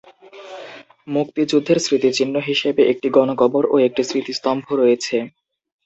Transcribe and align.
মুক্তিযুদ্ধের 1.07 1.77
স্মৃতিচিহ্ন 1.79 2.35
হিসেবে 2.49 2.81
একটি 2.91 3.07
গণকবর 3.09 3.63
ও 3.67 3.85
একটি 3.87 4.01
স্মৃতিস্তম্ভ 4.03 4.65
রয়েছে। 4.73 5.17